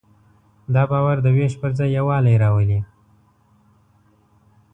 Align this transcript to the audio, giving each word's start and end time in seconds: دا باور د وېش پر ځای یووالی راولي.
دا 0.73 0.83
باور 0.91 1.17
د 1.21 1.27
وېش 1.35 1.53
پر 1.61 1.71
ځای 1.77 1.89
یووالی 1.97 2.35
راولي. 2.43 2.79